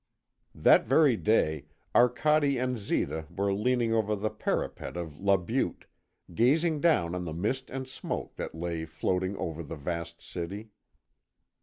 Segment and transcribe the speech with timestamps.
[0.55, 5.85] That very day, Arcade and Zita were leaning over the parapet of La Butte,
[6.33, 10.69] gazing down on the mist and smoke that lay floating over the vast city.